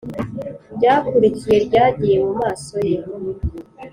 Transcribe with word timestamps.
ryakurikiye 0.75 1.57
ryagiye 1.67 2.15
mumaso 2.23 2.77
ye. 2.89 2.97